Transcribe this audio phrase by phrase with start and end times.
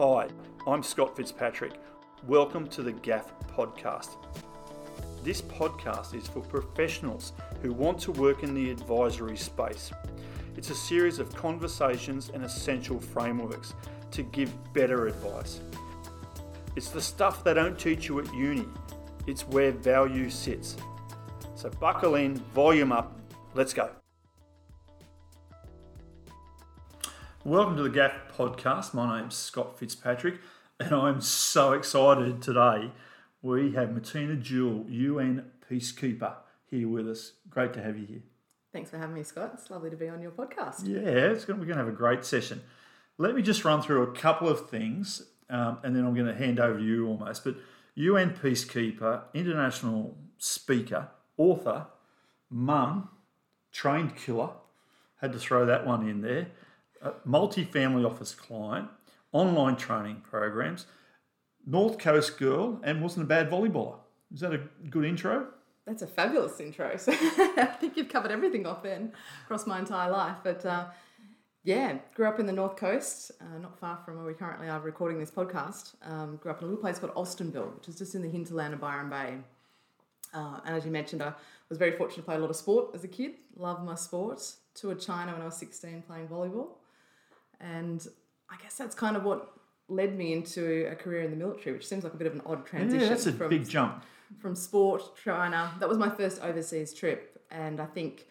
[0.00, 0.28] Hi,
[0.66, 1.74] I'm Scott Fitzpatrick.
[2.26, 4.16] Welcome to the GAF podcast.
[5.22, 9.92] This podcast is for professionals who want to work in the advisory space.
[10.56, 13.74] It's a series of conversations and essential frameworks
[14.12, 15.60] to give better advice.
[16.76, 18.64] It's the stuff they don't teach you at uni,
[19.26, 20.78] it's where value sits.
[21.56, 23.20] So buckle in, volume up,
[23.52, 23.90] let's go.
[27.50, 28.94] Welcome to the GAF podcast.
[28.94, 30.36] My name's Scott Fitzpatrick,
[30.78, 32.92] and I'm so excited today.
[33.42, 36.34] We have Matina Jewell, UN Peacekeeper,
[36.70, 37.32] here with us.
[37.48, 38.22] Great to have you here.
[38.72, 39.50] Thanks for having me, Scott.
[39.54, 40.86] It's lovely to be on your podcast.
[40.86, 42.62] Yeah, it's going, we're going to have a great session.
[43.18, 46.36] Let me just run through a couple of things, um, and then I'm going to
[46.36, 47.42] hand over to you almost.
[47.42, 47.56] But
[47.96, 51.88] UN Peacekeeper, international speaker, author,
[52.48, 53.08] mum,
[53.72, 54.50] trained killer,
[55.20, 56.46] had to throw that one in there
[57.24, 58.88] multi-family office client,
[59.32, 60.86] online training programs,
[61.66, 63.98] North Coast girl, and wasn't a bad volleyballer.
[64.32, 65.48] Is that a good intro?
[65.86, 66.96] That's a fabulous intro.
[66.96, 69.12] So I think you've covered everything off then
[69.44, 70.36] across my entire life.
[70.44, 70.86] But uh,
[71.64, 74.80] yeah, grew up in the North Coast, uh, not far from where we currently are
[74.80, 75.94] recording this podcast.
[76.02, 78.74] Um, grew up in a little place called Austinville, which is just in the hinterland
[78.74, 79.38] of Byron Bay.
[80.32, 81.32] Uh, and as you mentioned, I
[81.68, 83.32] was very fortunate to play a lot of sport as a kid.
[83.56, 84.40] Loved my sport.
[84.74, 86.68] Toured China when I was 16 playing volleyball.
[87.60, 88.06] And
[88.50, 89.52] I guess that's kind of what
[89.88, 92.42] led me into a career in the military, which seems like a bit of an
[92.46, 93.00] odd transition.
[93.00, 94.04] Yeah, that's a from, big jump.
[94.38, 95.72] From sport, China.
[95.80, 97.42] That was my first overseas trip.
[97.50, 98.26] And I think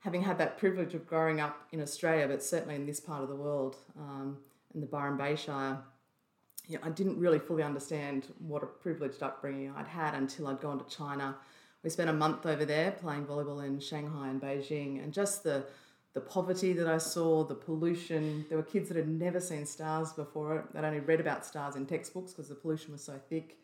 [0.00, 3.28] having had that privilege of growing up in Australia, but certainly in this part of
[3.28, 4.38] the world, um,
[4.74, 5.78] in the Byron Bay Shire,
[6.66, 10.60] you know, I didn't really fully understand what a privileged upbringing I'd had until I'd
[10.60, 11.36] gone to China.
[11.82, 15.66] We spent a month over there playing volleyball in Shanghai and Beijing, and just the
[16.16, 18.46] the poverty that I saw, the pollution.
[18.48, 20.66] There were kids that had never seen stars before.
[20.72, 23.58] They'd only read about stars in textbooks because the pollution was so thick.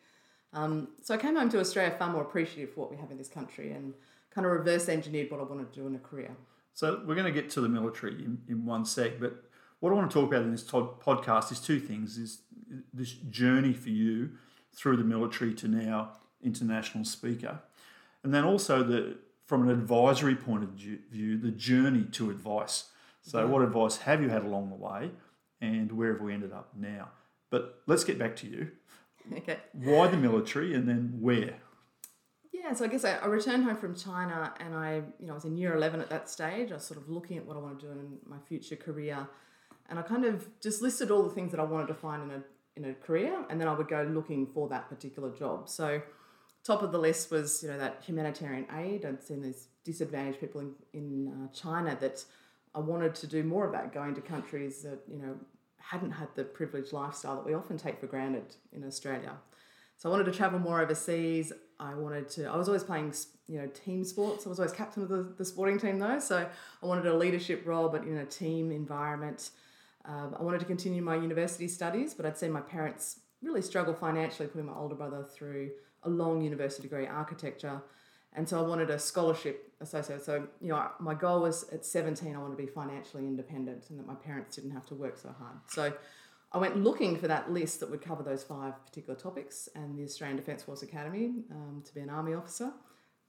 [0.53, 3.17] Um, so I came home to Australia far more appreciative for what we have in
[3.17, 3.95] this country and
[4.30, 6.36] kind of reverse engineered what I wanted to do in a career.
[6.74, 9.45] So we're going to get to the military in, in one sec, but
[9.80, 12.42] what I want to talk about in this podcast is two things: is
[12.92, 14.33] this journey for you
[14.74, 17.61] through the military to now international speaker,
[18.23, 19.17] and then also the
[19.52, 22.85] from an advisory point of view, the journey to advice.
[23.20, 25.11] So, what advice have you had along the way,
[25.61, 27.11] and where have we ended up now?
[27.51, 28.70] But let's get back to you.
[29.36, 29.58] Okay.
[29.73, 31.55] Why the military, and then where?
[32.51, 35.36] Yeah, so I guess I, I, returned home from China, and I, you know, I
[35.36, 36.73] was in year eleven at that stage.
[36.73, 39.29] I was sort of looking at what I want to do in my future career,
[39.89, 42.30] and I kind of just listed all the things that I wanted to find in
[42.39, 42.42] a
[42.74, 45.69] in a career, and then I would go looking for that particular job.
[45.69, 46.02] So
[46.64, 49.05] top of the list was you know that humanitarian aid.
[49.05, 52.24] I'd seen these disadvantaged people in in uh, China that
[52.74, 55.36] I wanted to do more of that, going to countries that you know
[55.78, 59.33] hadn't had the privileged lifestyle that we often take for granted in Australia.
[59.96, 61.52] So I wanted to travel more overseas.
[61.78, 62.46] I wanted to.
[62.46, 63.14] I was always playing,
[63.46, 64.46] you know, team sports.
[64.46, 66.18] I was always captain of the, the sporting team though.
[66.18, 66.48] So
[66.83, 69.51] I wanted a leadership role, but in a team environment.
[70.05, 73.95] Um, I wanted to continue my university studies, but I'd seen my parents really struggle
[73.95, 75.70] financially, putting my older brother through
[76.05, 77.83] a long university degree, architecture.
[78.35, 80.24] And so I wanted a scholarship associated.
[80.24, 83.98] So, you know, my goal was at 17, I wanted to be financially independent and
[83.98, 85.57] that my parents didn't have to work so hard.
[85.68, 85.92] So
[86.52, 90.05] I went looking for that list that would cover those five particular topics, and the
[90.05, 92.73] Australian Defence Force Academy um, to be an Army officer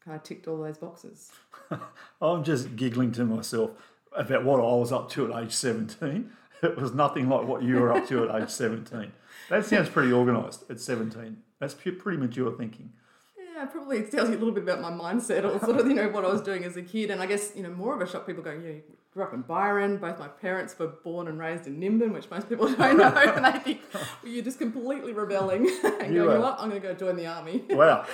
[0.03, 1.31] kind of ticked all those boxes.
[2.21, 3.71] I'm just giggling to myself
[4.15, 6.31] about what I was up to at age 17.
[6.61, 9.11] It was nothing like what you were up to at age 17.
[9.49, 11.37] That sounds pretty organised at 17.
[11.63, 12.91] That's pretty mature thinking.
[13.55, 15.93] Yeah, probably it tells you a little bit about my mindset or sort of, you
[15.93, 17.09] know, what I was doing as a kid.
[17.09, 19.23] And I guess, you know, more of a shock people going, you, know, you grew
[19.23, 19.97] up in Byron.
[19.97, 23.05] Both my parents were born and raised in Nimbin, which most people don't know.
[23.35, 26.69] and they think well, you're just completely rebelling and you going, you know what, I'm
[26.69, 27.63] going to go join the army.
[27.69, 28.05] wow.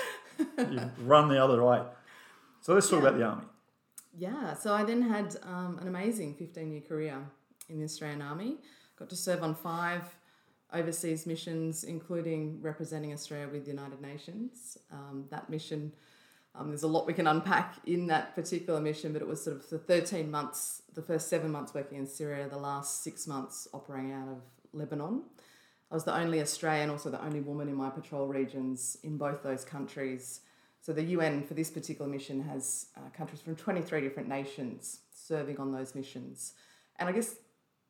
[0.57, 1.81] You run the other way.
[2.61, 3.07] So let's talk yeah.
[3.07, 3.45] about the army.
[4.17, 7.17] Yeah, so I then had um, an amazing 15 year career
[7.69, 8.57] in the Australian Army.
[8.97, 10.03] Got to serve on five
[10.73, 14.77] overseas missions, including representing Australia with the United Nations.
[14.91, 15.91] Um, that mission,
[16.55, 19.57] um, there's a lot we can unpack in that particular mission, but it was sort
[19.57, 23.67] of the 13 months, the first seven months working in Syria, the last six months
[23.73, 24.41] operating out of
[24.73, 25.23] Lebanon.
[25.91, 29.41] I was the only Australian, also the only woman in my patrol regions in both
[29.41, 30.41] those countries.
[30.81, 35.59] So the UN for this particular mission has uh, countries from 23 different nations serving
[35.59, 36.53] on those missions.
[36.97, 37.35] And I guess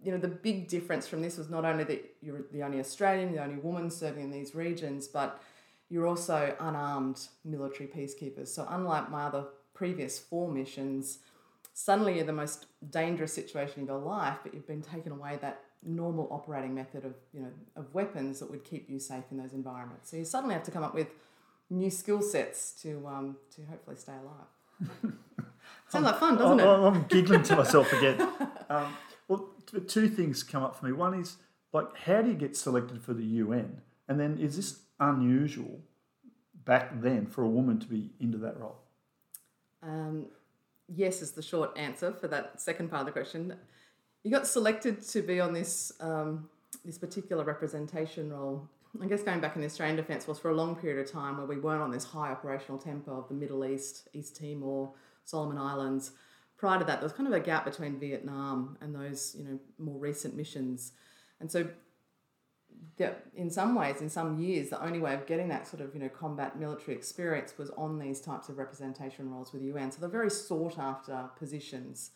[0.03, 3.33] you know, the big difference from this was not only that you're the only Australian,
[3.33, 5.41] the only woman serving in these regions, but
[5.89, 8.47] you're also unarmed military peacekeepers.
[8.47, 11.19] So, unlike my other previous four missions,
[11.73, 15.61] suddenly you're the most dangerous situation of your life, but you've been taken away that
[15.83, 19.53] normal operating method of you know of weapons that would keep you safe in those
[19.53, 20.11] environments.
[20.11, 21.07] So you suddenly have to come up with
[21.69, 25.13] new skill sets to um, to hopefully stay alive.
[25.89, 26.87] Sounds like fun, doesn't I'm, it?
[26.87, 28.27] I'm giggling to myself again.
[28.71, 28.95] Um,
[29.29, 29.51] well,
[29.87, 30.91] two things come up for me.
[30.91, 31.37] One is
[31.71, 33.81] like, how do you get selected for the UN?
[34.09, 35.79] And then, is this unusual
[36.65, 38.79] back then for a woman to be into that role?
[39.83, 40.25] Um,
[40.87, 43.55] yes, is the short answer for that second part of the question.
[44.23, 46.49] You got selected to be on this um,
[46.83, 48.67] this particular representation role.
[48.99, 51.37] I guess going back in the Australian Defence Force for a long period of time
[51.37, 54.91] where we weren't on this high operational tempo of the Middle East, East Timor,
[55.23, 56.13] Solomon Islands.
[56.59, 59.59] Prior to that, there was kind of a gap between Vietnam and those you know
[59.77, 60.91] more recent missions,
[61.39, 61.69] and so
[63.35, 66.01] in some ways, in some years, the only way of getting that sort of you
[66.01, 69.91] know combat military experience was on these types of representation roles with the UN.
[69.91, 72.11] So they're very sought after positions.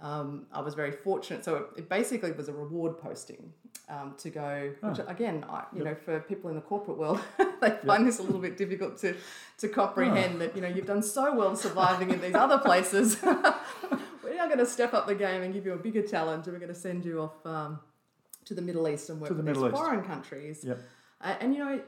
[0.00, 1.44] Um, I was very fortunate.
[1.44, 3.52] So it, it basically was a reward posting
[3.88, 4.72] um, to go.
[4.80, 7.20] Which again, I, you know, for people in the corporate world,
[7.60, 9.16] they find this a little bit difficult to
[9.58, 13.20] to comprehend that you know you've done so well surviving in these other places.
[13.22, 16.54] we're now going to step up the game and give you a bigger challenge, and
[16.54, 17.44] we're going to send you off.
[17.44, 17.80] Um,
[18.44, 19.74] to the Middle East and work To the with these East.
[19.74, 20.64] foreign countries.
[20.64, 20.80] Yep.
[21.20, 21.82] Uh, and you know,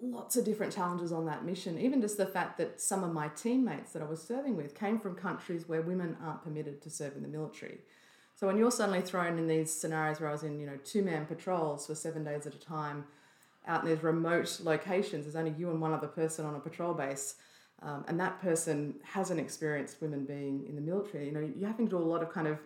[0.00, 1.78] lots of different challenges on that mission.
[1.78, 4.98] Even just the fact that some of my teammates that I was serving with came
[4.98, 7.78] from countries where women aren't permitted to serve in the military.
[8.34, 11.02] So when you're suddenly thrown in these scenarios where I was in, you know, two
[11.02, 13.04] man patrols for seven days at a time,
[13.66, 16.92] out in these remote locations, there's only you and one other person on a patrol
[16.92, 17.36] base.
[17.82, 21.26] Um, and that person hasn't experienced women being in the military.
[21.26, 22.58] You know, you're having to do a lot of kind of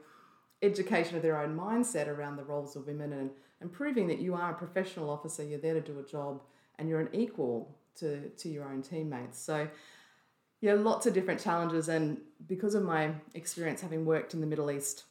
[0.62, 3.30] education of their own mindset around the roles of women and,
[3.60, 6.40] and proving that you are a professional officer, you're there to do a job,
[6.78, 9.38] and you're an equal to, to your own teammates.
[9.38, 9.68] So,
[10.60, 11.88] yeah, lots of different challenges.
[11.88, 15.04] And because of my experience having worked in the Middle East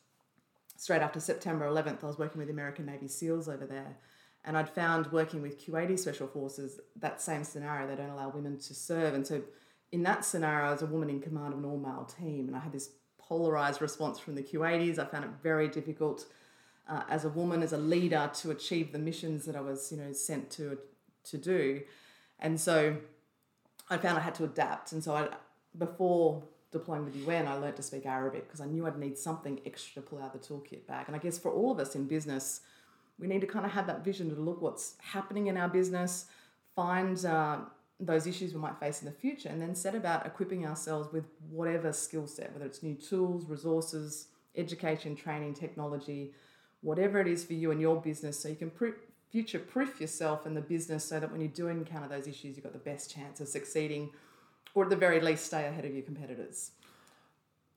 [0.78, 3.98] straight after September 11th, I was working with American Navy SEALs over there.
[4.46, 8.58] And I'd found working with Kuwaiti Special Forces, that same scenario, they don't allow women
[8.60, 9.14] to serve.
[9.14, 9.42] And so,
[9.92, 12.56] in that scenario, I was a woman in command of an all male team, and
[12.56, 15.00] I had this polarized response from the Kuwaitis.
[15.00, 16.26] I found it very difficult
[16.88, 19.98] uh, as a woman, as a leader, to achieve the missions that I was, you
[19.98, 20.78] know, sent to
[21.32, 21.82] to do.
[22.40, 22.98] And so
[23.90, 24.92] I found I had to adapt.
[24.92, 25.30] And so I,
[25.78, 29.60] before deploying with UN, I learned to speak Arabic because I knew I'd need something
[29.66, 31.06] extra to pull out the toolkit bag.
[31.08, 32.62] And I guess for all of us in business,
[33.20, 36.26] we need to kind of have that vision to look what's happening in our business,
[36.76, 37.60] find uh,
[38.00, 41.26] those issues we might face in the future, and then set about equipping ourselves with
[41.50, 46.34] whatever skill set, whether it's new tools, resources, education, training, technology,
[46.82, 48.94] whatever it is for you and your business, so you can pro-
[49.30, 52.64] future proof yourself and the business so that when you do encounter those issues, you've
[52.64, 54.12] got the best chance of succeeding
[54.74, 56.72] or at the very least stay ahead of your competitors.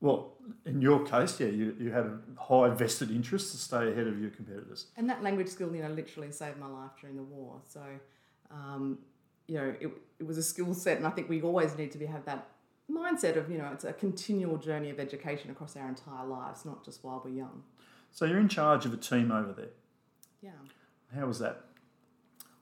[0.00, 0.32] Well,
[0.64, 4.19] in your case, yeah, you, you had a high vested interest to stay ahead of
[4.19, 4.87] your competitors.
[4.97, 7.61] And that language skill, you know, literally saved my life during the war.
[7.69, 7.82] So,
[8.50, 8.99] um,
[9.47, 11.99] you know, it, it was a skill set, and I think we always need to
[11.99, 12.49] be have that
[12.91, 16.85] mindset of, you know, it's a continual journey of education across our entire lives, not
[16.85, 17.62] just while we're young.
[18.11, 19.70] So you're in charge of a team over there.
[20.43, 20.50] Yeah.
[21.15, 21.65] How was that?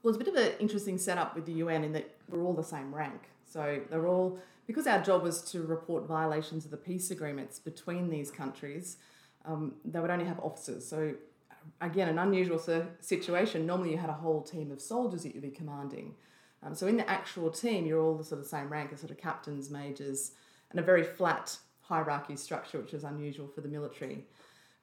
[0.02, 2.54] Well, it's a bit of an interesting setup with the UN in that we're all
[2.54, 3.28] the same rank.
[3.44, 8.08] So they're all, because our job was to report violations of the peace agreements between
[8.08, 8.98] these countries,
[9.44, 10.86] um, they would only have officers.
[10.86, 11.14] So,
[11.80, 12.62] again, an unusual
[13.00, 13.66] situation.
[13.66, 16.14] Normally, you had a whole team of soldiers that you'd be commanding.
[16.62, 19.10] Um, so, in the actual team, you're all the sort of same rank as sort
[19.10, 20.32] of captains, majors,
[20.70, 24.26] and a very flat hierarchy structure, which is unusual for the military.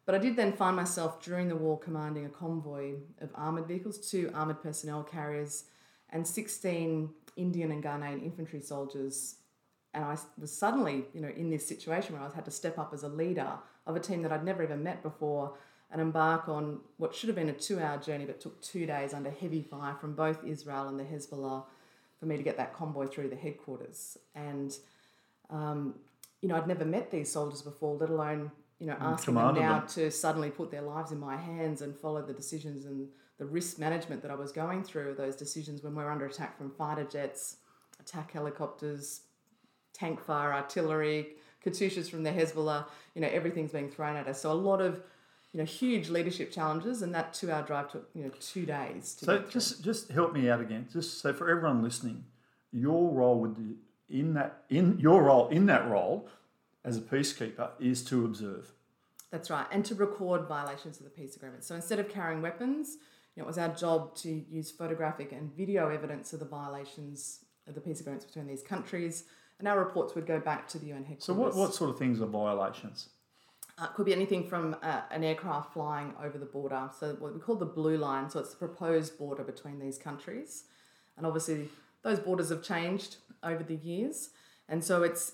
[0.05, 3.97] But I did then find myself during the war commanding a convoy of armoured vehicles,
[3.97, 5.65] two armoured personnel carriers,
[6.11, 9.37] and 16 Indian and Ghanaian infantry soldiers.
[9.93, 12.93] And I was suddenly, you know, in this situation where I had to step up
[12.93, 13.53] as a leader
[13.87, 15.53] of a team that I'd never even met before
[15.91, 19.13] and embark on what should have been a two hour journey but took two days
[19.13, 21.63] under heavy fire from both Israel and the Hezbollah
[22.19, 24.17] for me to get that convoy through the headquarters.
[24.33, 24.75] And,
[25.49, 25.95] um,
[26.41, 29.55] you know, I'd never met these soldiers before, let alone, you know, mm, asking them
[29.55, 29.87] now them.
[29.87, 33.79] to suddenly put their lives in my hands and follow the decisions and the risk
[33.79, 37.57] management that I was going through, those decisions when we're under attack from fighter jets,
[37.99, 39.21] attack helicopters,
[39.93, 41.27] tank fire, artillery,
[41.65, 44.41] Katyushas from the Hezbollah, you know, everything's being thrown at us.
[44.41, 45.01] So a lot of,
[45.51, 49.15] you know, huge leadership challenges and that two hour drive took, you know, two days
[49.15, 50.87] to So just just help me out again.
[50.91, 52.25] Just so for everyone listening,
[52.71, 53.75] your role with the
[54.09, 56.27] in that in your role in that role
[56.85, 58.71] as a peacekeeper is to observe.
[59.31, 61.63] That's right, and to record violations of the peace agreement.
[61.63, 62.97] So instead of carrying weapons,
[63.35, 67.39] you know, it was our job to use photographic and video evidence of the violations
[67.67, 69.25] of the peace agreements between these countries,
[69.59, 71.25] and our reports would go back to the UN headquarters.
[71.25, 73.09] So what, what sort of things are violations?
[73.77, 77.39] Uh, could be anything from uh, an aircraft flying over the border, so what we
[77.41, 78.29] call the blue line.
[78.29, 80.65] So it's the proposed border between these countries,
[81.17, 81.67] and obviously
[82.03, 84.29] those borders have changed over the years,
[84.69, 85.33] and so it's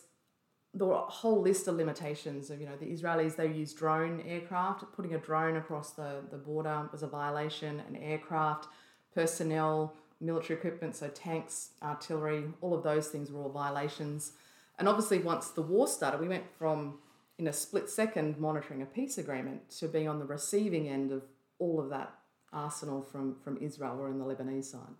[0.74, 5.14] the whole list of limitations of you know the Israelis they use drone aircraft putting
[5.14, 8.68] a drone across the, the border was a violation an aircraft
[9.14, 14.34] personnel military equipment so tanks artillery all of those things were all violations.
[14.80, 17.00] And obviously once the war started we went from
[17.38, 21.24] in a split second monitoring a peace agreement to being on the receiving end of
[21.60, 22.14] all of that
[22.54, 24.96] arsenal from from Israel or in the Lebanese side.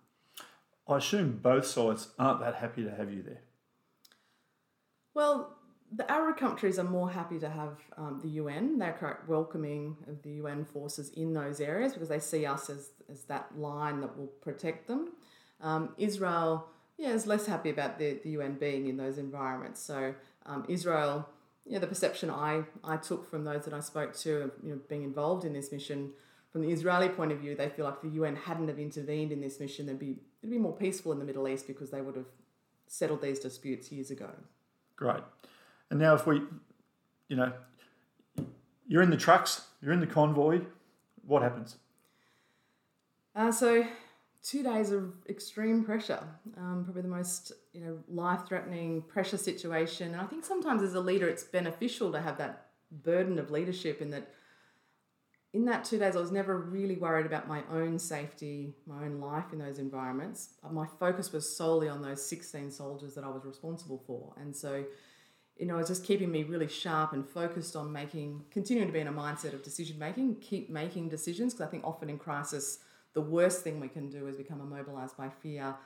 [0.86, 3.40] I assume both sides aren't that happy to have you there.
[5.14, 5.56] Well
[5.94, 8.78] the Arab countries are more happy to have um, the UN.
[8.78, 12.90] They're quite welcoming of the UN forces in those areas because they see us as,
[13.10, 15.12] as that line that will protect them.
[15.60, 19.82] Um, Israel, yeah, is less happy about the, the UN being in those environments.
[19.82, 20.14] So
[20.46, 21.28] um, Israel,
[21.66, 24.80] yeah, the perception I, I took from those that I spoke to, of you know,
[24.88, 26.12] being involved in this mission,
[26.50, 29.40] from the Israeli point of view, they feel like the UN hadn't have intervened in
[29.40, 32.16] this mission, there'd be it'd be more peaceful in the Middle East because they would
[32.16, 32.26] have
[32.86, 34.28] settled these disputes years ago.
[34.96, 35.22] Great.
[35.92, 36.40] And now, if we,
[37.28, 37.52] you know,
[38.88, 40.62] you're in the trucks, you're in the convoy,
[41.26, 41.76] what happens?
[43.36, 43.86] Uh, so,
[44.42, 50.12] two days of extreme pressure, um, probably the most you know life-threatening pressure situation.
[50.12, 54.00] And I think sometimes as a leader, it's beneficial to have that burden of leadership.
[54.00, 54.32] In that,
[55.52, 59.20] in that two days, I was never really worried about my own safety, my own
[59.20, 60.54] life in those environments.
[60.70, 64.86] My focus was solely on those 16 soldiers that I was responsible for, and so
[65.62, 68.98] you know, it's just keeping me really sharp and focused on making, continuing to be
[68.98, 71.54] in a mindset of decision making, keep making decisions.
[71.54, 72.80] Because I think often in crisis,
[73.12, 75.76] the worst thing we can do is become immobilized by fear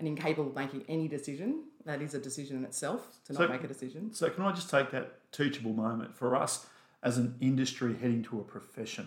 [0.00, 1.62] and incapable of making any decision.
[1.84, 4.12] That is a decision in itself to not so, make a decision.
[4.12, 6.66] So, can I just take that teachable moment for us
[7.04, 9.06] as an industry heading to a profession?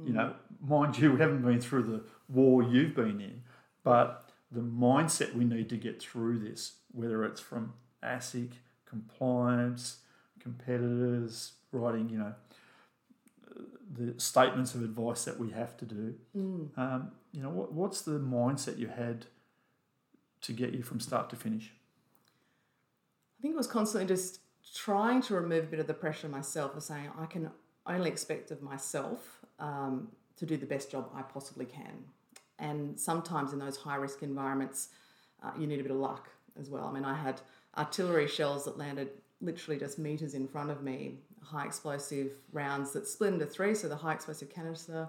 [0.00, 0.06] Mm.
[0.06, 3.42] You know, mind you, we haven't been through the war you've been in,
[3.82, 7.72] but the mindset we need to get through this, whether it's from
[8.04, 8.50] ASIC,
[8.90, 9.98] compliance,
[10.40, 12.34] competitors, writing, you know,
[13.96, 16.14] the statements of advice that we have to do.
[16.36, 16.78] Mm.
[16.78, 19.26] Um, you know, what, what's the mindset you had
[20.42, 21.72] to get you from start to finish?
[23.38, 24.40] I think it was constantly just
[24.74, 27.50] trying to remove a bit of the pressure myself of saying I can
[27.86, 32.04] only expect of myself um, to do the best job I possibly can.
[32.58, 34.88] And sometimes in those high risk environments,
[35.42, 36.28] uh, you need a bit of luck
[36.58, 36.84] as well.
[36.84, 37.40] I mean, I had
[37.76, 39.10] artillery shells that landed
[39.40, 43.74] literally just meters in front of me, high explosive rounds that split into three.
[43.74, 45.08] So the high explosive canister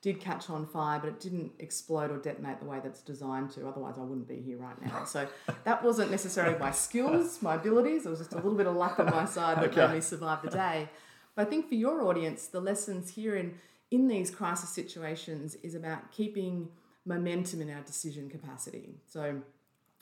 [0.00, 3.66] did catch on fire, but it didn't explode or detonate the way that's designed to.
[3.66, 5.04] Otherwise, I wouldn't be here right now.
[5.04, 5.26] So
[5.64, 8.06] that wasn't necessarily my skills, my abilities.
[8.06, 9.88] It was just a little bit of luck on my side that okay.
[9.88, 10.88] made me survive the day.
[11.34, 13.54] But I think for your audience, the lessons here in
[13.90, 16.68] in these crisis situations is about keeping
[17.06, 18.96] momentum in our decision capacity.
[19.06, 19.40] So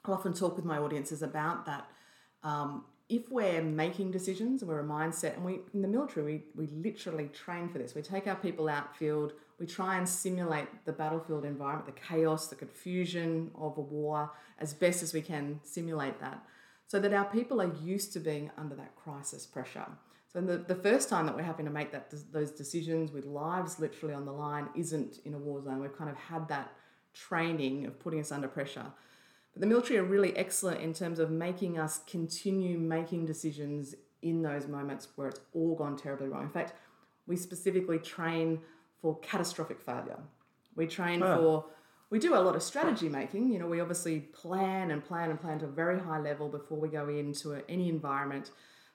[0.04, 1.88] I often talk with my audiences about that
[2.46, 2.70] um,
[3.08, 6.66] if we're making decisions and we're a mindset, and we in the military we, we
[6.88, 7.94] literally train for this.
[7.94, 9.28] We take our people outfield,
[9.60, 13.30] we try and simulate the battlefield environment, the chaos, the confusion
[13.66, 14.18] of a war
[14.64, 16.38] as best as we can simulate that,
[16.86, 19.88] so that our people are used to being under that crisis pressure.
[20.32, 23.80] So the, the first time that we're having to make that those decisions with lives
[23.84, 25.80] literally on the line isn't in a war zone.
[25.80, 26.68] We've kind of had that
[27.14, 28.86] training of putting us under pressure.
[29.56, 34.66] The military are really excellent in terms of making us continue making decisions in those
[34.66, 36.42] moments where it's all gone terribly wrong.
[36.42, 36.74] In fact,
[37.26, 38.60] we specifically train
[39.00, 40.18] for catastrophic failure.
[40.74, 41.36] We train oh.
[41.36, 41.64] for
[42.10, 43.52] we do a lot of strategy making.
[43.52, 46.78] You know, we obviously plan and plan and plan to a very high level before
[46.78, 48.50] we go into a, any environment.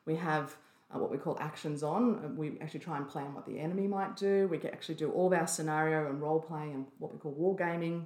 [0.06, 0.56] We have
[0.94, 2.36] uh, what we call actions on.
[2.38, 4.48] We actually try and plan what the enemy might do.
[4.50, 7.56] We actually do all of our scenario and role playing and what we call war
[7.56, 8.06] gaming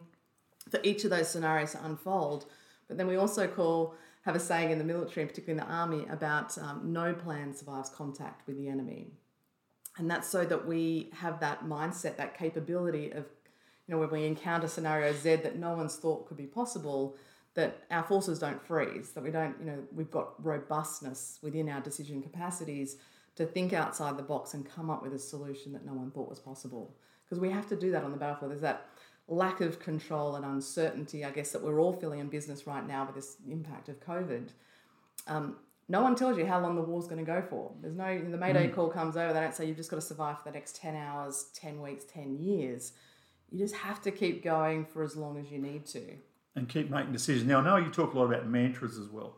[0.70, 2.46] for each of those scenarios to unfold.
[2.88, 5.74] But then we also call, have a saying in the military, and particularly in the
[5.74, 9.08] army, about um, no plan survives contact with the enemy.
[9.98, 13.26] And that's so that we have that mindset, that capability of,
[13.88, 17.16] you know, when we encounter scenario Z that no one's thought could be possible,
[17.54, 21.80] that our forces don't freeze, that we don't, you know, we've got robustness within our
[21.80, 22.98] decision capacities
[23.36, 26.30] to think outside the box and come up with a solution that no one thought
[26.30, 26.96] was possible.
[27.24, 28.52] Because we have to do that on the battlefield.
[28.52, 28.88] There's that
[29.28, 33.06] lack of control and uncertainty, I guess, that we're all feeling in business right now
[33.06, 34.50] with this impact of COVID.
[35.28, 37.72] Um, no one tells you how long the war's going to go for.
[37.82, 38.76] There's no, the Mayday mm.
[38.76, 40.96] call comes over, they don't say you've just got to survive for the next 10
[40.96, 42.94] hours, 10 weeks, 10 years.
[43.52, 46.02] You just have to keep going for as long as you need to.
[46.56, 47.48] And keep making decisions.
[47.48, 49.38] Now, I know you talk a lot about mantras as well.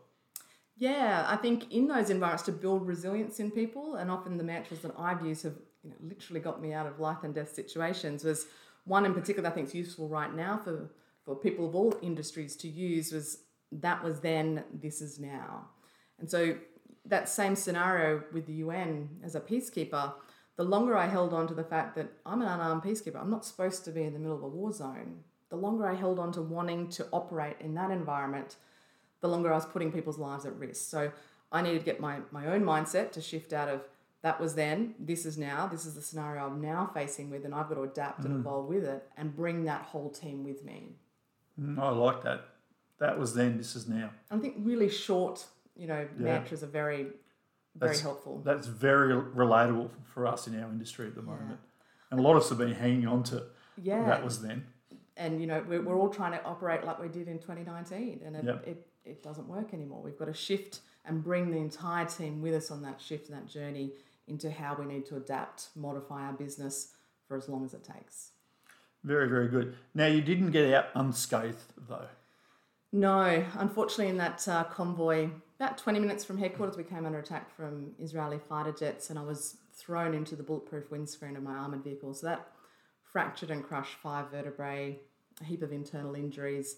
[0.76, 4.80] Yeah, I think in those environments to build resilience in people, and often the mantras
[4.80, 8.22] that I've used have you know, literally got me out of life and death situations.
[8.22, 8.46] Was
[8.88, 10.90] one in particular I think is useful right now for
[11.24, 13.40] for people of all industries to use was
[13.70, 15.68] that was then, this is now,
[16.18, 16.56] and so
[17.04, 20.12] that same scenario with the UN as a peacekeeper.
[20.56, 23.44] The longer I held on to the fact that I'm an unarmed peacekeeper, I'm not
[23.44, 25.20] supposed to be in the middle of a war zone.
[25.50, 28.56] The longer I held on to wanting to operate in that environment,
[29.20, 30.90] the longer I was putting people's lives at risk.
[30.90, 31.12] So
[31.50, 33.82] I needed to get my, my own mindset to shift out of
[34.22, 37.54] that was then, this is now, this is the scenario I'm now facing with, and
[37.54, 40.96] I've got to adapt and evolve with it and bring that whole team with me.
[41.60, 42.44] Mm, I like that.
[42.98, 44.10] That was then, this is now.
[44.30, 45.46] I think really short,
[45.76, 46.24] you know, Yeah.
[46.24, 47.12] mantras are very, very
[47.76, 48.40] That's- helpful.
[48.44, 51.60] That's very relatable for us in our industry at the moment.
[52.10, 53.44] And a lot of us have been hanging on to
[53.76, 54.04] Yeah.
[54.06, 54.66] that was then.
[55.20, 58.36] and you know we're, we're all trying to operate like we did in 2019 and
[58.36, 58.66] it, Yep.
[58.68, 62.54] it, it doesn't work anymore we've got to shift and bring the entire team with
[62.54, 63.90] us on that shift and that journey
[64.28, 66.92] into how we need to adapt modify our business
[67.26, 68.32] for as long as it takes
[69.04, 69.76] Very, very good.
[69.94, 72.08] Now, you didn't get out unscathed, though.
[72.92, 75.28] no unfortunately in that uh, convoy
[75.60, 79.22] about 20 minutes from headquarters we came under attack from israeli fighter jets and i
[79.22, 82.48] was thrown into the bulletproof windscreen of my armored vehicle so that
[83.02, 84.98] fractured and crushed five vertebrae
[85.40, 86.76] a heap of internal injuries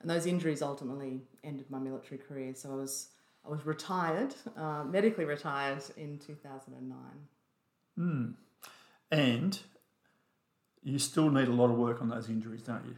[0.00, 2.52] and those injuries ultimately ended my military career.
[2.56, 3.08] So I was
[3.44, 8.36] I was retired, uh, medically retired in two thousand and nine.
[9.10, 9.58] And
[10.82, 12.94] you still need a lot of work on those injuries, don't you?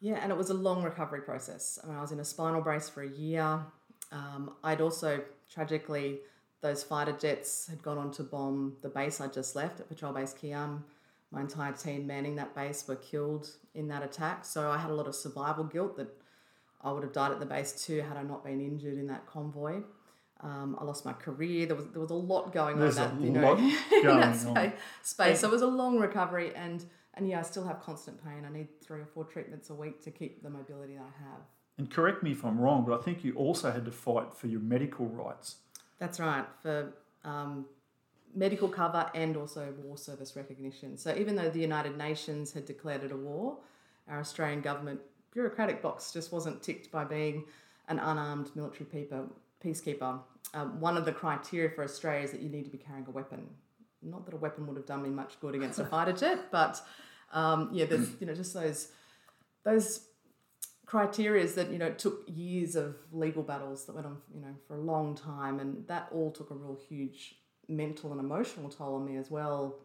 [0.00, 1.78] Yeah, and it was a long recovery process.
[1.82, 3.60] I mean, I was in a spinal brace for a year.
[4.10, 6.18] Um, I'd also tragically
[6.60, 10.12] those fighter jets had gone on to bomb the base I just left at Patrol
[10.12, 10.82] Base Khiam.
[11.30, 14.44] My entire team manning that base were killed in that attack.
[14.44, 16.14] So I had a lot of survival guilt that
[16.84, 19.26] I would have died at the base too had I not been injured in that
[19.26, 19.82] convoy.
[20.40, 21.66] Um, I lost my career.
[21.66, 25.40] There was there was a lot going There's on that, you know, in that space.
[25.40, 26.84] So it was a long recovery, and
[27.14, 28.44] and yeah, I still have constant pain.
[28.44, 31.42] I need three or four treatments a week to keep the mobility I have.
[31.78, 34.46] And correct me if I'm wrong, but I think you also had to fight for
[34.48, 35.56] your medical rights.
[35.98, 36.92] That's right for
[37.24, 37.66] um,
[38.34, 40.96] medical cover and also war service recognition.
[40.96, 43.58] So even though the United Nations had declared it a war,
[44.08, 45.00] our Australian government
[45.32, 47.44] bureaucratic box just wasn't ticked by being
[47.88, 49.24] an unarmed military peeper,
[49.64, 50.20] peacekeeper.
[50.54, 53.10] Um, one of the criteria for Australia is that you need to be carrying a
[53.10, 53.46] weapon.
[54.02, 56.80] Not that a weapon would have done me much good against a fighter jet, but
[57.32, 58.88] um, yeah, there's you know just those
[59.64, 60.06] those
[60.86, 64.74] criteria that you know took years of legal battles that went on you know for
[64.74, 67.36] a long time and that all took a real huge
[67.68, 69.78] mental and emotional toll on me as well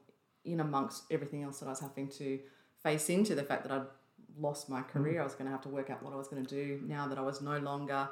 [0.44, 2.40] in amongst everything else that I was having to
[2.84, 3.86] face into the fact that I'd
[4.40, 4.90] lost my hmm.
[4.90, 6.82] career I was going to have to work out what I was going to do
[6.86, 8.08] now that I was no longer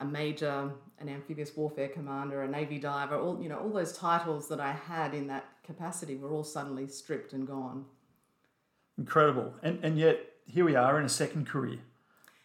[0.00, 4.48] a major an amphibious warfare commander a navy diver all you know all those titles
[4.48, 7.84] that I had in that capacity were all suddenly stripped and gone
[9.00, 9.54] Incredible.
[9.62, 11.78] And, and yet, here we are in a second career.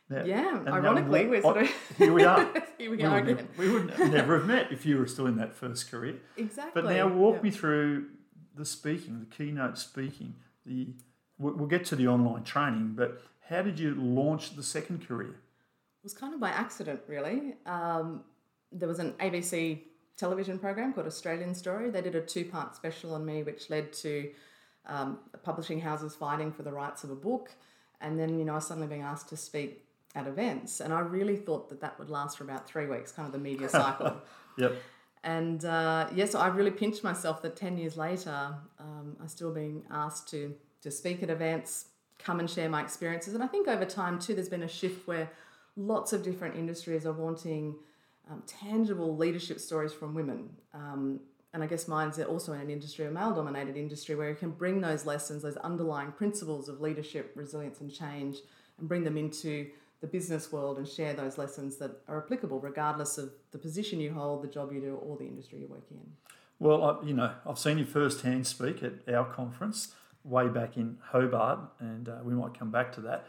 [0.08, 2.48] Now- yeah ironically we're sort of here we are.
[2.78, 5.08] here we, we, are would again never, we would never have met if you were
[5.08, 6.18] still in that first career.
[6.38, 7.42] exactly But now, walk Yeah.
[7.42, 8.06] me through
[8.56, 10.36] the speaking, the keynote speaking.
[10.66, 10.90] The
[11.38, 15.30] we'll get to the online training, but how did you launch the second career?
[15.30, 17.56] It was kind of by accident, really.
[17.66, 18.24] Um,
[18.72, 19.82] there was an ABC
[20.18, 21.90] television program called Australian Story.
[21.90, 24.32] They did a two part special on me, which led to
[24.88, 27.52] um, publishing houses fighting for the rights of a book.
[28.02, 30.80] And then, you know, I was suddenly being asked to speak at events.
[30.80, 33.40] And I really thought that that would last for about three weeks, kind of the
[33.40, 34.22] media cycle.
[34.58, 34.76] Yep.
[35.24, 39.84] And uh, yes, I really pinched myself that 10 years later, um, I'm still being
[39.90, 40.54] asked to,
[40.86, 41.88] to speak at events,
[42.20, 43.34] come and share my experiences.
[43.34, 45.30] And I think over time, too, there's been a shift where
[45.76, 47.76] lots of different industries are wanting
[48.30, 50.50] um, tangible leadership stories from women.
[50.74, 51.20] Um,
[51.54, 54.52] and I guess mine's also in an industry, a male dominated industry, where you can
[54.52, 58.38] bring those lessons, those underlying principles of leadership, resilience, and change,
[58.78, 59.68] and bring them into
[60.02, 64.14] the business world and share those lessons that are applicable regardless of the position you
[64.14, 66.12] hold, the job you do, or the industry you're working in.
[66.60, 69.96] Well, I, you know, I've seen you firsthand speak at our conference
[70.26, 73.28] way back in Hobart, and uh, we might come back to that.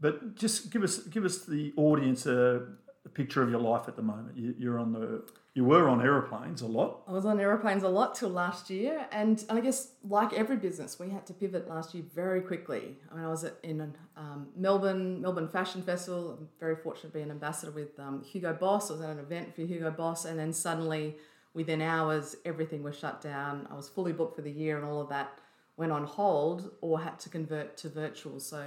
[0.00, 2.66] But just give us give us the audience a,
[3.04, 4.36] a picture of your life at the moment.
[4.36, 5.24] You, you're on the
[5.54, 7.02] you were on aeroplanes a lot.
[7.08, 11.00] I was on aeroplanes a lot till last year, and I guess like every business,
[11.00, 12.96] we had to pivot last year very quickly.
[13.10, 16.38] I mean, I was in um, Melbourne, Melbourne Fashion Festival.
[16.38, 18.90] I'm very fortunate to be an ambassador with um, Hugo Boss.
[18.90, 21.16] I was at an event for Hugo Boss, and then suddenly,
[21.54, 23.66] within hours, everything was shut down.
[23.68, 25.40] I was fully booked for the year, and all of that
[25.78, 28.40] went on hold or had to convert to virtual.
[28.40, 28.66] So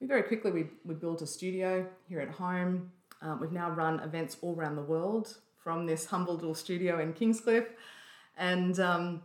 [0.00, 2.92] we very quickly we, we built a studio here at home.
[3.20, 7.12] Um, we've now run events all around the world from this humble little studio in
[7.12, 7.66] Kingscliff.
[8.38, 9.22] And um,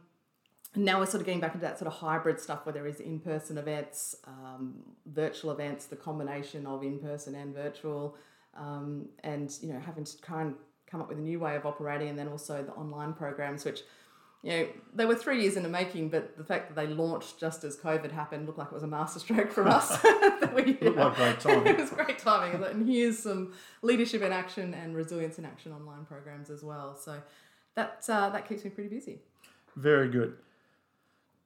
[0.76, 3.00] now we're sort of getting back into that sort of hybrid stuff where there is
[3.00, 4.74] in-person events, um,
[5.06, 8.18] virtual events, the combination of in-person and virtual,
[8.58, 10.56] um, and you know having to try and
[10.88, 13.82] come up with a new way of operating, and then also the online programs, which
[14.44, 17.40] you know they were three years in the making, but the fact that they launched
[17.40, 20.04] just as COVID happened looked like it was a masterstroke from us.
[20.54, 21.68] we, looked like great timing.
[21.68, 26.06] it was great timing, and here's some leadership in action and resilience in action online
[26.06, 26.96] programs as well.
[26.96, 27.22] So
[27.76, 29.20] that uh, that keeps me pretty busy.
[29.78, 30.36] Very good.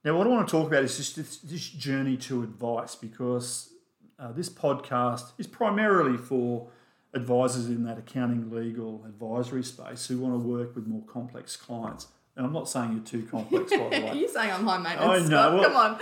[0.04, 3.74] Now, what I want to talk about is just this, this journey to advice because
[4.20, 6.70] uh, this podcast is primarily for
[7.14, 12.08] advisors in that accounting, legal, advisory space who want to work with more complex clients.
[12.38, 14.14] And I'm not saying you're too complex, by the way.
[14.16, 15.26] you're saying I'm high maintenance.
[15.26, 15.56] I know.
[15.58, 16.00] Well, Come on.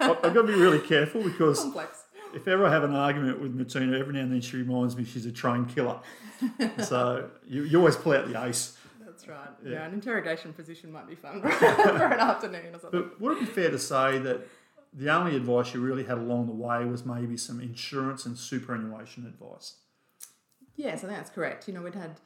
[0.00, 2.04] I've got to be really careful because complex.
[2.34, 5.04] if ever I have an argument with Matina, every now and then she reminds me
[5.04, 5.98] she's a trained killer.
[6.84, 8.78] so you, you always pull out the ace.
[9.04, 9.48] That's right.
[9.64, 9.70] Yeah.
[9.72, 13.00] yeah, an interrogation position might be fun for an afternoon or something.
[13.02, 14.46] But would it be fair to say that
[14.94, 19.26] the only advice you really had along the way was maybe some insurance and superannuation
[19.26, 19.74] advice?
[20.76, 21.66] Yes, I think that's correct.
[21.68, 22.20] You know, we'd had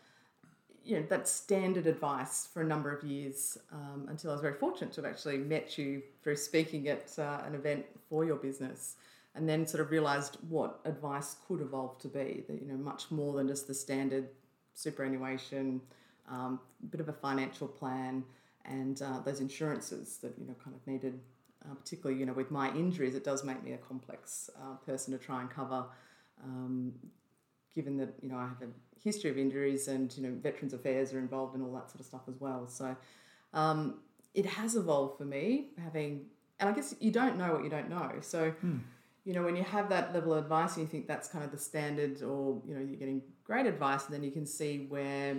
[0.86, 4.54] you know that standard advice for a number of years um, until I was very
[4.54, 8.94] fortunate to have actually met you through speaking at uh, an event for your business,
[9.34, 12.44] and then sort of realised what advice could evolve to be.
[12.46, 14.28] That you know much more than just the standard
[14.74, 15.80] superannuation
[16.30, 18.24] um, bit of a financial plan,
[18.64, 21.20] and uh, those insurances that you know kind of needed.
[21.64, 25.12] Uh, particularly, you know, with my injuries, it does make me a complex uh, person
[25.12, 25.84] to try and cover.
[26.44, 26.92] Um,
[27.76, 28.70] given that you know I have a
[29.04, 32.06] history of injuries, and you know, Veterans Affairs are involved in all that sort of
[32.06, 32.66] stuff as well.
[32.66, 32.96] So
[33.54, 34.00] um,
[34.34, 36.26] it has evolved for me, having,
[36.58, 38.12] and I guess you don't know what you don't know.
[38.20, 38.50] So.
[38.50, 38.78] Hmm
[39.26, 41.50] you know, when you have that level of advice and you think that's kind of
[41.50, 45.34] the standard, or you know, you're getting great advice, and then you can see where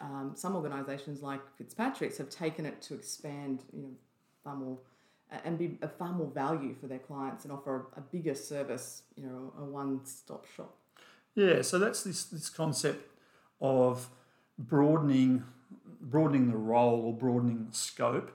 [0.00, 3.90] um, some organisations like Fitzpatrick's have taken it to expand, you know,
[4.42, 4.78] far more
[5.44, 9.02] and be a far more value for their clients and offer a, a bigger service,
[9.14, 10.76] you know, a one-stop shop.
[11.34, 13.08] Yeah, so that's this this concept
[13.60, 14.08] of
[14.58, 15.44] broadening
[16.00, 18.32] broadening the role or broadening the scope.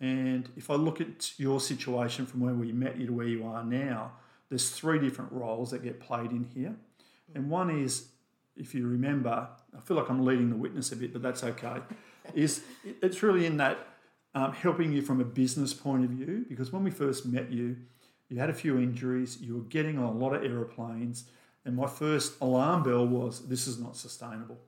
[0.00, 3.46] And if I look at your situation from where we met you to where you
[3.46, 4.12] are now,
[4.48, 6.74] there's three different roles that get played in here.
[7.34, 8.08] And one is
[8.56, 11.78] if you remember, I feel like I'm leading the witness a bit, but that's okay.
[12.34, 13.78] is it's really in that
[14.34, 17.76] um, helping you from a business point of view because when we first met you,
[18.28, 21.24] you had a few injuries, you were getting on a lot of aeroplanes,
[21.64, 24.58] and my first alarm bell was this is not sustainable.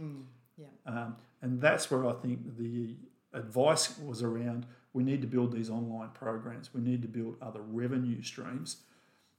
[0.00, 0.24] Mm,
[0.56, 0.66] yeah.
[0.86, 2.94] Um, and that's where I think the
[3.32, 7.60] advice was around we need to build these online programs, we need to build other
[7.60, 8.78] revenue streams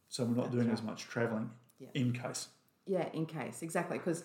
[0.10, 0.74] so we're not that's doing right.
[0.74, 1.90] as much traveling yeah.
[1.94, 2.50] in case.
[2.86, 3.98] Yeah, in case, exactly.
[3.98, 4.24] Because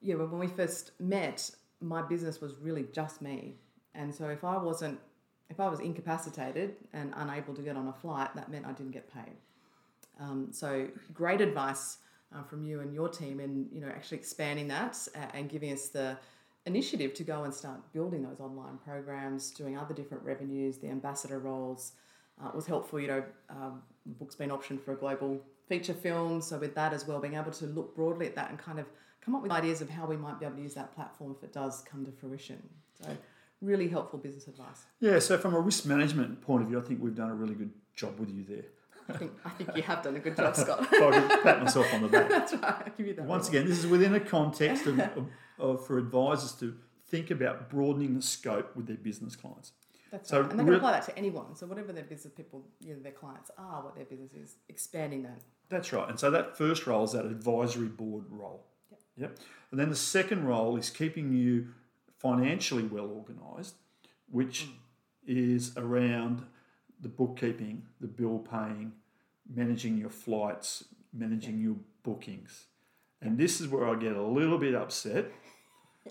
[0.00, 3.54] yeah, when we first met, my business was really just me.
[3.94, 5.00] And so if I wasn't,
[5.48, 8.92] if I was incapacitated and unable to get on a flight, that meant I didn't
[8.92, 9.34] get paid.
[10.20, 11.98] Um, so great advice
[12.36, 14.96] uh, from you and your team in, you know, actually expanding that
[15.34, 16.16] and giving us the
[16.66, 21.38] initiative to go and start building those online programs, doing other different revenues, the ambassador
[21.38, 21.92] roles.
[22.42, 26.42] Uh, was helpful, you know, um, the book's been optioned for a global feature film.
[26.42, 28.84] So with that as well, being able to look broadly at that and kind of
[29.22, 31.42] come up with ideas of how we might be able to use that platform if
[31.42, 32.62] it does come to fruition.
[33.02, 33.08] So
[33.62, 34.84] really helpful business advice.
[35.00, 37.54] Yeah, so from a risk management point of view, I think we've done a really
[37.54, 38.66] good job with you there.
[39.08, 40.88] I think, I think you have done a good job, Scott.
[40.92, 42.28] I pat myself on the back.
[42.28, 42.64] That's right.
[42.64, 43.24] I'll give you that.
[43.24, 45.26] Once again, this is within a context of, of,
[45.58, 46.76] of, for advisors to
[47.08, 49.72] think about broadening the scope with their business clients.
[50.10, 50.50] That's so right.
[50.50, 51.54] And they can re- apply that to anyone.
[51.54, 55.22] So whatever their business people, you know, their clients are, what their business is, expanding
[55.22, 55.40] that.
[55.68, 56.08] That's right.
[56.08, 58.66] And so that first role is that advisory board role.
[58.90, 59.00] Yep.
[59.16, 59.38] yep.
[59.70, 61.68] And then the second role is keeping you
[62.18, 63.74] financially well organised,
[64.30, 64.72] which mm.
[65.26, 66.44] is around
[67.00, 68.92] the bookkeeping, the bill paying,
[69.52, 72.66] managing your flights, managing your bookings.
[73.20, 75.32] And this is where I get a little bit upset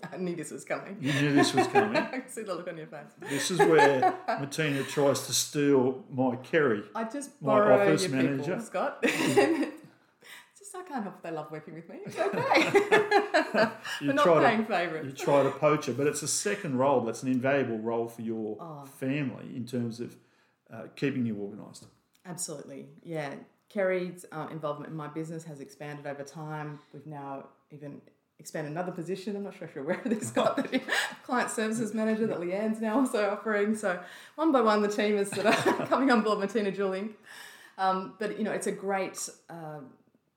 [0.12, 0.96] I knew this was coming.
[1.00, 1.96] You knew this was coming.
[1.96, 3.06] I can see the look on your face.
[3.28, 6.82] This is where Matina tries to steal my Kerry.
[6.94, 8.42] I just borrow my office your manager.
[8.42, 9.02] people, Scott.
[9.02, 11.98] just I can't help if they love working with me.
[12.04, 13.70] It's okay.
[14.02, 15.06] We're not paying favourites.
[15.06, 17.00] You try to poach her, but it's a second role.
[17.02, 18.84] That's an invaluable role for your oh.
[18.98, 20.16] family in terms of
[20.72, 21.86] uh, keeping you organised.
[22.24, 23.34] Absolutely, yeah.
[23.68, 26.78] Kerry's uh, involvement in my business has expanded over time.
[26.92, 28.00] We've now even
[28.38, 29.36] expanded another position.
[29.36, 30.80] I'm not sure if you're aware of this, Scott, but
[31.24, 33.76] client services manager that Leanne's now also offering.
[33.76, 34.00] So
[34.36, 35.54] one by one, the team is sort of
[35.88, 37.08] coming on board Matina Jewell.
[37.78, 39.80] Um, but you know, it's a great uh,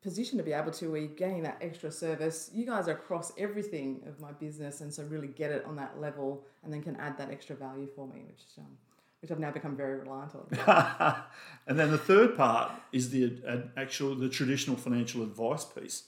[0.02, 2.50] position to be able to where you're getting that extra service.
[2.54, 6.00] You guys are across everything of my business, and so really get it on that
[6.00, 8.78] level, and then can add that extra value for me, which um,
[9.22, 11.16] which I've now become very reliant on.
[11.68, 16.04] and then the third part is the uh, actual the traditional financial advice piece,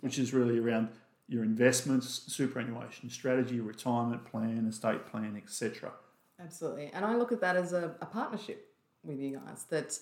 [0.00, 0.88] which is really around
[1.28, 5.92] your investments, superannuation strategy, retirement plan, estate plan, etc.
[6.40, 8.68] Absolutely, and I look at that as a, a partnership
[9.02, 9.64] with you guys.
[9.64, 9.98] That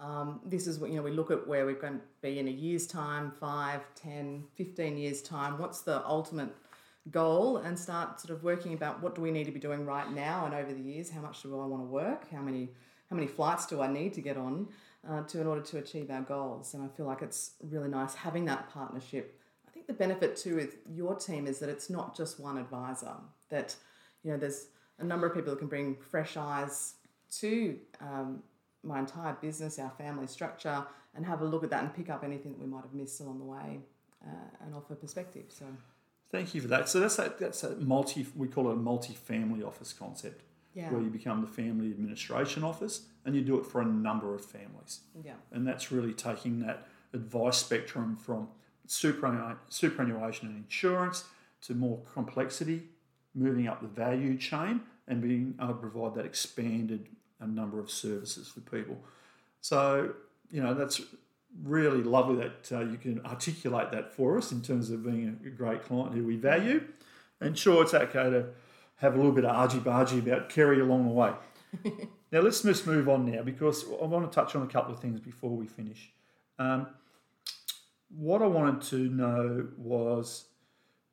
[0.00, 2.48] um, this is what you know we look at where we're going to be in
[2.48, 5.58] a year's time, 5, 10, 15 years time.
[5.58, 6.54] What's the ultimate
[7.10, 10.10] goal and start sort of working about what do we need to be doing right
[10.12, 12.30] now and over the years how much do i want to work?
[12.30, 12.68] How many
[13.08, 14.68] how many flights do i need to get on
[15.08, 16.74] uh, to in order to achieve our goals?
[16.74, 19.38] And i feel like it's really nice having that partnership.
[19.66, 23.14] I think the benefit too with your team is that it's not just one advisor
[23.50, 23.76] that
[24.24, 24.66] you know there's
[24.98, 26.94] a number of people that can bring fresh eyes
[27.30, 28.42] to um,
[28.82, 32.24] my entire business our family structure and have a look at that and pick up
[32.24, 33.78] anything that we might have missed along the way
[34.26, 35.66] uh, and offer perspective so
[36.30, 36.88] Thank you for that.
[36.88, 40.42] So that's a, that's a multi, we call it a multi-family office concept,
[40.74, 40.90] yeah.
[40.90, 44.44] where you become the family administration office and you do it for a number of
[44.44, 45.00] families.
[45.24, 45.34] Yeah.
[45.52, 48.48] And that's really taking that advice spectrum from
[48.86, 51.24] superannuation and insurance
[51.62, 52.82] to more complexity,
[53.34, 57.08] moving up the value chain and being able to provide that expanded
[57.40, 58.98] a number of services for people.
[59.60, 60.14] So,
[60.50, 61.00] you know, that's
[61.62, 65.48] really lovely that uh, you can articulate that for us in terms of being a
[65.50, 66.84] great client who we value.
[67.40, 68.46] And sure, it's okay to
[68.96, 71.32] have a little bit of argy bargy about Kerry along the way.
[72.32, 75.00] now, let's just move on now because I want to touch on a couple of
[75.00, 76.10] things before we finish.
[76.58, 76.86] Um,
[78.08, 80.46] what I wanted to know was,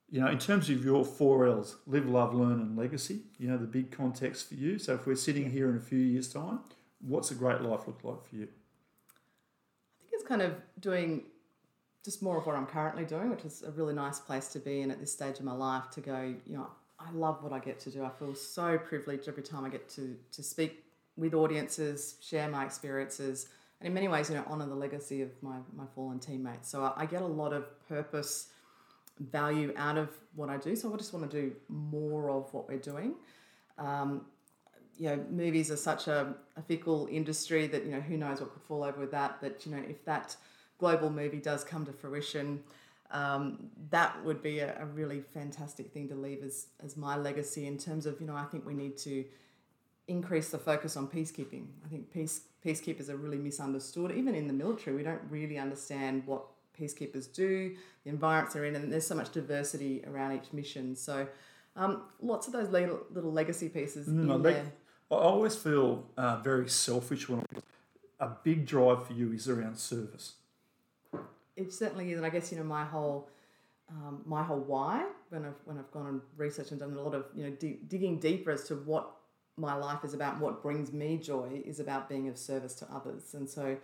[0.09, 3.57] you know, in terms of your four L's live, love, learn, and legacy, you know,
[3.57, 4.77] the big context for you.
[4.79, 6.59] So, if we're sitting here in a few years' time,
[7.01, 8.47] what's a great life look like for you?
[10.23, 11.23] It's kind of doing
[12.03, 14.81] just more of what I'm currently doing, which is a really nice place to be
[14.81, 16.67] in at this stage of my life to go, you know,
[16.99, 18.05] I love what I get to do.
[18.05, 20.85] I feel so privileged every time I get to to speak
[21.17, 23.49] with audiences, share my experiences,
[23.81, 26.69] and in many ways, you know, honor the legacy of my, my fallen teammates.
[26.69, 28.47] So I, I get a lot of purpose,
[29.19, 30.75] value out of what I do.
[30.75, 33.15] So I just want to do more of what we're doing.
[33.77, 34.25] Um,
[34.97, 38.53] you know, movies are such a, a fickle industry that, you know, who knows what
[38.53, 39.37] could fall over with that.
[39.41, 40.35] But, you know, if that
[40.77, 42.63] global movie does come to fruition,
[43.11, 47.67] um, that would be a, a, really fantastic thing to leave as, as my legacy
[47.67, 49.23] in terms of, you know, I think we need to
[50.07, 51.67] increase the focus on peacekeeping.
[51.85, 54.11] I think peace peacekeepers are really misunderstood.
[54.11, 56.45] Even in the military, we don't really understand what
[56.79, 60.95] peacekeepers do, the environments they're in, and there's so much diversity around each mission.
[60.95, 61.27] So
[61.75, 64.71] um, lots of those little, little legacy pieces mm, in there.
[65.17, 67.45] I always feel uh, very selfish when
[68.19, 70.33] a big drive for you is around service.
[71.55, 73.29] It certainly is, and I guess you know my whole
[73.89, 77.13] um, my whole why when I've when I've gone and researched and done a lot
[77.13, 77.51] of you know
[77.87, 79.11] digging deeper as to what
[79.55, 83.33] my life is about, what brings me joy is about being of service to others,
[83.33, 83.77] and so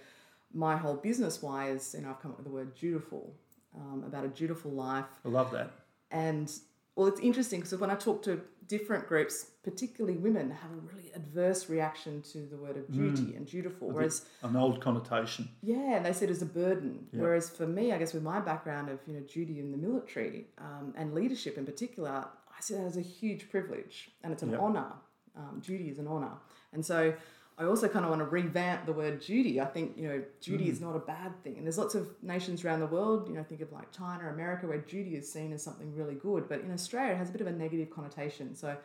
[0.52, 3.34] my whole business why is you know I've come up with the word dutiful
[3.76, 5.06] um, about a dutiful life.
[5.26, 5.72] I love that.
[6.12, 6.52] And
[7.00, 11.10] well, it's interesting because when I talk to different groups, particularly women, have a really
[11.16, 12.94] adverse reaction to the word of mm.
[12.94, 13.38] duty mm.
[13.38, 13.90] and dutiful.
[13.90, 15.48] Whereas an old connotation.
[15.62, 17.08] Yeah, and they said it as a burden.
[17.14, 17.22] Yeah.
[17.22, 20.48] Whereas for me, I guess with my background of you know duty in the military
[20.58, 24.52] um, and leadership in particular, I see that as a huge privilege and it's an
[24.52, 24.60] yep.
[24.60, 24.92] honour.
[25.38, 26.34] Um, duty is an honour,
[26.74, 27.14] and so
[27.60, 29.60] I also kind of want to revamp the word duty.
[29.60, 30.72] I think, you know, duty mm.
[30.72, 31.58] is not a bad thing.
[31.58, 34.65] And there's lots of nations around the world, you know, think of like China, America,
[34.65, 36.48] where duty is seen as something really good.
[36.48, 38.56] But in Australia, it has a bit of a negative connotation.
[38.56, 38.78] So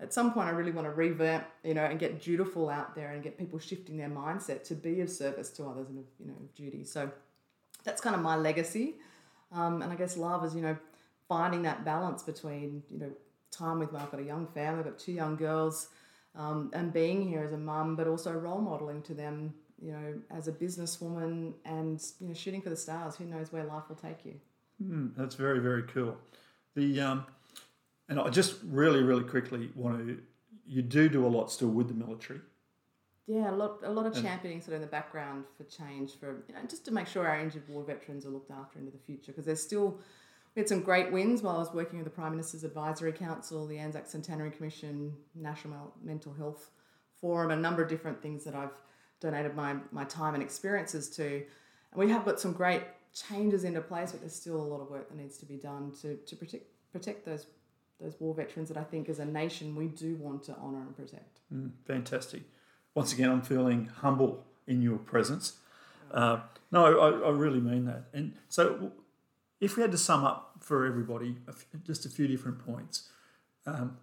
[0.00, 3.12] at some point, I really want to revamp, you know, and get dutiful out there
[3.12, 6.26] and get people shifting their mindset to be of service to others and of, you
[6.26, 6.84] know, of duty.
[6.84, 7.10] So
[7.84, 8.96] that's kind of my legacy.
[9.50, 10.76] Um, and I guess love is, you know,
[11.26, 13.10] finding that balance between, you know,
[13.50, 15.88] time with my, I've got a young family, I've got two young girls,
[16.34, 20.14] um, and being here as a mum, but also role modeling to them, you know,
[20.30, 23.16] as a businesswoman and you know, shooting for the stars.
[23.16, 24.34] Who knows where life will take you?
[24.82, 26.16] Mm, that's very very cool.
[26.74, 27.26] The um,
[28.08, 30.18] and I just really really quickly want to.
[30.66, 32.40] You do do a lot still with the military.
[33.26, 36.42] Yeah, a lot, a lot of championing sort of in the background for change, for
[36.48, 38.98] you know, just to make sure our injured war veterans are looked after into the
[38.98, 40.00] future because there's still
[40.60, 43.78] had some great wins while I was working with the Prime Minister's Advisory Council, the
[43.78, 46.70] Anzac Centenary Commission, National Mental Health
[47.20, 48.72] Forum, a number of different things that I've
[49.20, 51.24] donated my, my time and experiences to.
[51.92, 54.90] And we have got some great changes into place, but there's still a lot of
[54.90, 57.46] work that needs to be done to, to protect protect those
[58.00, 60.96] those war veterans that I think as a nation we do want to honour and
[60.96, 61.40] protect.
[61.52, 62.42] Mm, fantastic.
[62.94, 65.58] Once again, I'm feeling humble in your presence.
[66.10, 66.40] Uh,
[66.72, 68.04] no, I, I really mean that.
[68.14, 68.92] And so,
[69.60, 73.10] if we had to sum up for everybody a f- just a few different points,
[73.66, 73.98] um,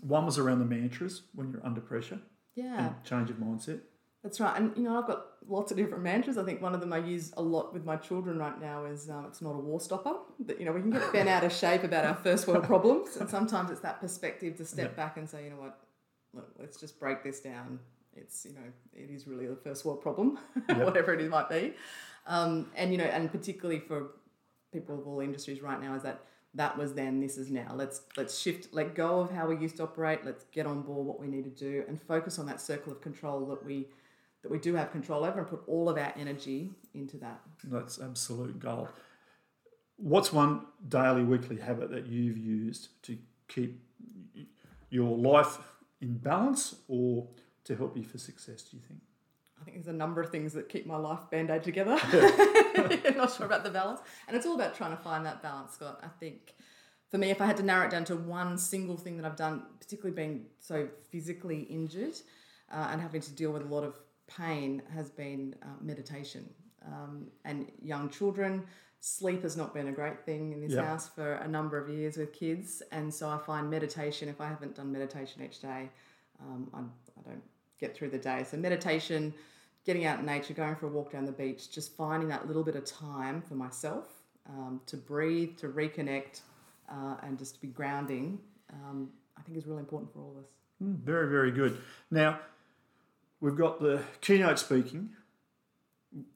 [0.00, 2.20] one was around the mantras when you're under pressure
[2.54, 2.86] Yeah.
[2.86, 3.80] and change of mindset.
[4.22, 4.56] That's right.
[4.58, 6.38] And, you know, I've got lots of different mantras.
[6.38, 9.10] I think one of them I use a lot with my children right now is
[9.10, 10.14] um, it's not a war stopper.
[10.46, 13.16] That, you know, we can get bent out of shape about our first world problems.
[13.16, 15.78] And sometimes it's that perspective to step back and say, you know what,
[16.32, 17.78] look, let's just break this down.
[18.16, 18.60] It's, you know,
[18.94, 20.38] it is really a first world problem,
[20.76, 21.74] whatever it might be.
[22.26, 24.12] Um, and, you know, and particularly for
[24.74, 26.20] people of all industries right now is that
[26.56, 27.72] that was then, this is now.
[27.74, 30.24] Let's let's shift, let go of how we used to operate.
[30.24, 33.00] Let's get on board what we need to do and focus on that circle of
[33.00, 33.88] control that we
[34.42, 37.40] that we do have control over and put all of our energy into that.
[37.64, 38.88] That's absolute gold.
[39.96, 43.16] What's one daily, weekly habit that you've used to
[43.48, 43.80] keep
[44.90, 45.58] your life
[46.00, 47.26] in balance or
[47.64, 49.00] to help you for success, do you think?
[49.60, 51.96] I think there's a number of things that keep my life band aid together.
[53.24, 54.00] Not sure about the balance.
[54.28, 56.00] And it's all about trying to find that balance, Scott.
[56.02, 56.54] I think
[57.10, 59.36] for me, if I had to narrow it down to one single thing that I've
[59.36, 62.14] done, particularly being so physically injured
[62.70, 66.48] uh, and having to deal with a lot of pain, has been uh, meditation.
[66.86, 68.64] Um, and young children,
[69.00, 70.84] sleep has not been a great thing in this Yeah.
[70.84, 72.82] house for a number of years with kids.
[72.92, 75.88] And so I find meditation, if I haven't done meditation each day,
[76.40, 77.42] um, I, I don't
[77.80, 78.44] get through the day.
[78.50, 79.32] So meditation,
[79.84, 82.64] getting out in nature, going for a walk down the beach, just finding that little
[82.64, 84.06] bit of time for myself
[84.48, 86.40] um, to breathe, to reconnect,
[86.90, 88.38] uh, and just to be grounding,
[88.72, 90.50] um, I think is really important for all of us.
[90.82, 91.78] Mm, very, very good.
[92.10, 92.40] Now,
[93.40, 95.10] we've got the keynote speaking.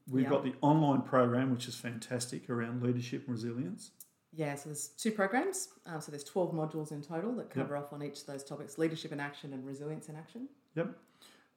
[0.08, 0.30] We've Yeah.
[0.30, 3.92] got the online program, which is fantastic around leadership and resilience.
[4.32, 5.68] Yeah, so there's two programs.
[5.87, 8.76] Um, so there's 12 modules in total that cover off on each of those topics
[8.78, 10.48] leadership in action and resilience in action.
[10.74, 10.94] Yep.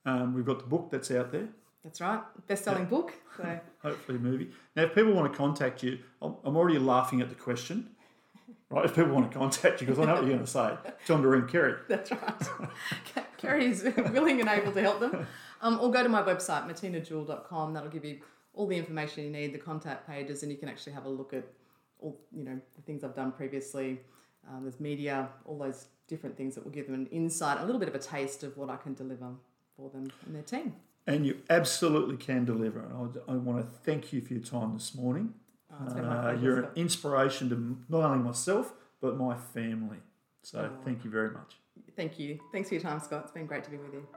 [0.06, 1.50] Um, we've got the book that's out there,
[1.84, 3.14] That's right, best selling book.
[3.38, 4.52] So hopefully a movie.
[4.76, 7.90] Now, if people want to contact you, I'm I'm already laughing at the question,
[8.70, 8.86] right?
[8.86, 11.16] If people want to contact you, because I know what you're going to say, tell
[11.18, 11.76] them to ring Kerry.
[11.88, 12.48] That's right.
[13.38, 15.26] Kerry is willing and able to help them.
[15.62, 17.74] Um, or go to my website, matinajewell.com.
[17.74, 18.20] That'll give you
[18.54, 21.34] all the information you need, the contact pages, and you can actually have a look
[21.34, 21.46] at
[22.00, 24.02] all you know the things I've done previously.
[24.50, 27.80] Um, there's media, all those different things that will give them an insight, a little
[27.80, 29.30] bit of a taste of what I can deliver
[29.78, 30.76] for them and their team.
[31.08, 32.80] And you absolutely can deliver.
[32.80, 35.34] And I, I want to thank you for your time this morning.
[35.72, 39.98] Oh, it's been my Uh, you're an inspiration to not only myself, but my family.
[40.44, 40.82] So Oh.
[40.86, 41.58] thank you very much.
[41.96, 42.40] Thank you.
[42.52, 43.24] Thanks for your time, Scott.
[43.24, 44.08] It's been great to be with you.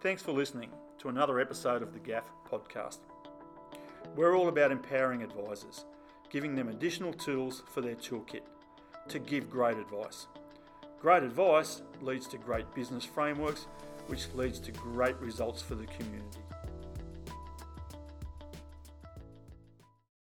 [0.00, 2.98] Thanks for listening to another episode of the GAF podcast.
[4.14, 5.84] We're all about empowering advisors,
[6.30, 8.42] giving them additional tools for their toolkit
[9.08, 10.28] to give great advice.
[11.00, 13.66] Great advice leads to great business frameworks,
[14.08, 16.40] which leads to great results for the community.